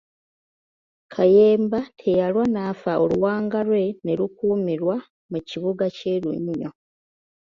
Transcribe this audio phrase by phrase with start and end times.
[1.13, 4.95] Kayemba teyalwa n'afa oluwanga lwe ne lukuumirwa
[5.31, 6.71] mu kibuga kye Lunnyo.